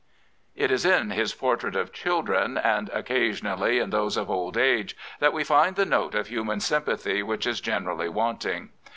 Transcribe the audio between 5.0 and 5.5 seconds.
that we